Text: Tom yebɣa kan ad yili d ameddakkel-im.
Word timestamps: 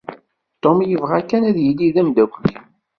Tom 0.63 0.77
yebɣa 0.89 1.19
kan 1.29 1.47
ad 1.49 1.57
yili 1.65 1.89
d 1.95 1.95
ameddakkel-im. 2.01 2.65